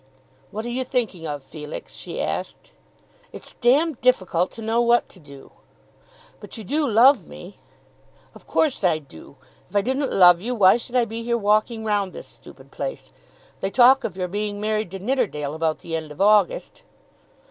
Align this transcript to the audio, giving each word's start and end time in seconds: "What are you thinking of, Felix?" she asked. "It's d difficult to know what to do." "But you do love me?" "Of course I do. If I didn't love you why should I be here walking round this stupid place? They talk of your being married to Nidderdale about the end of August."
"What 0.49 0.65
are 0.65 0.69
you 0.69 0.83
thinking 0.83 1.27
of, 1.27 1.43
Felix?" 1.43 1.93
she 1.93 2.19
asked. 2.19 2.71
"It's 3.31 3.53
d 3.61 3.93
difficult 4.01 4.49
to 4.53 4.63
know 4.63 4.81
what 4.81 5.07
to 5.09 5.19
do." 5.19 5.51
"But 6.39 6.57
you 6.57 6.63
do 6.63 6.87
love 6.89 7.27
me?" 7.27 7.59
"Of 8.33 8.47
course 8.47 8.83
I 8.83 8.97
do. 8.97 9.35
If 9.69 9.75
I 9.75 9.81
didn't 9.81 10.11
love 10.11 10.41
you 10.41 10.55
why 10.55 10.77
should 10.77 10.95
I 10.95 11.05
be 11.05 11.21
here 11.21 11.37
walking 11.37 11.85
round 11.85 12.13
this 12.13 12.25
stupid 12.25 12.71
place? 12.71 13.11
They 13.59 13.69
talk 13.69 14.03
of 14.03 14.17
your 14.17 14.27
being 14.27 14.59
married 14.59 14.89
to 14.89 14.97
Nidderdale 14.97 15.53
about 15.53 15.81
the 15.81 15.95
end 15.95 16.11
of 16.11 16.19
August." 16.19 16.81